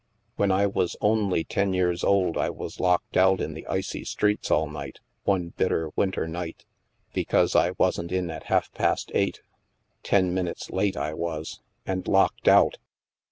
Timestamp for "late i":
10.71-11.13